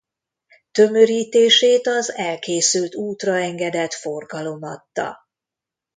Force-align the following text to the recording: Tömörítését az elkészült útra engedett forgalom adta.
Tömörítését 0.71 1.87
az 1.87 2.11
elkészült 2.13 2.95
útra 2.95 3.31
engedett 3.35 3.93
forgalom 3.93 4.63
adta. 4.63 5.17